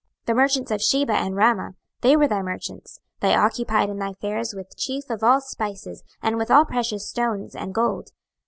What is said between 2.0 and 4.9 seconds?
they were thy merchants: they occupied in thy fairs with